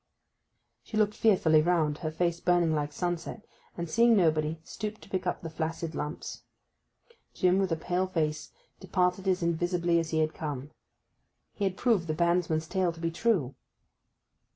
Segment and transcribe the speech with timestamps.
[0.81, 3.45] She looked fearfully round, her face burning like sunset,
[3.77, 6.41] and, seeing nobody, stooped to pick up the flaccid lumps.
[7.35, 10.71] Jim, with a pale face, departed as invisibly as he had come.
[11.53, 13.53] He had proved the bandsman's tale to be true.